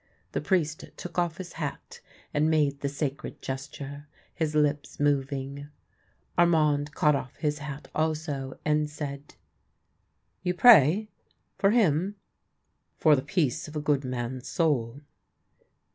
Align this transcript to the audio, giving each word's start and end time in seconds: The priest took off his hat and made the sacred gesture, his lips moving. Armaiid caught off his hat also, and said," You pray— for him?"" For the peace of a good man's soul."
The 0.31 0.41
priest 0.41 0.85
took 0.97 1.19
off 1.19 1.37
his 1.37 1.53
hat 1.53 1.99
and 2.33 2.49
made 2.49 2.79
the 2.79 2.89
sacred 2.89 3.39
gesture, 3.39 4.07
his 4.33 4.55
lips 4.55 4.99
moving. 4.99 5.67
Armaiid 6.39 6.95
caught 6.95 7.15
off 7.15 7.35
his 7.35 7.59
hat 7.59 7.87
also, 7.93 8.57
and 8.65 8.89
said," 8.89 9.35
You 10.41 10.55
pray— 10.55 11.11
for 11.59 11.69
him?"" 11.69 12.15
For 12.99 13.15
the 13.15 13.21
peace 13.21 13.67
of 13.67 13.75
a 13.75 13.79
good 13.79 14.03
man's 14.03 14.47
soul." 14.47 15.01